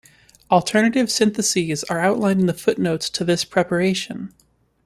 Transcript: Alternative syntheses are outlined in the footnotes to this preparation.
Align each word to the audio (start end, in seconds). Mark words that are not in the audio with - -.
Alternative 0.49 1.11
syntheses 1.11 1.83
are 1.83 1.99
outlined 1.99 2.39
in 2.39 2.47
the 2.47 2.55
footnotes 2.55 3.07
to 3.11 3.23
this 3.23 3.45
preparation. 3.45 4.33